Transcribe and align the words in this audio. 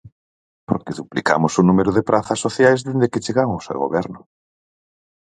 Porque 0.67 0.97
duplicamos 0.99 1.53
o 1.61 1.67
número 1.69 1.91
de 1.93 2.05
prazas 2.09 2.41
sociais 2.45 2.83
dende 2.87 3.11
que 3.11 3.23
chegamos 3.25 3.63
ao 3.67 3.81
Goberno. 3.83 4.19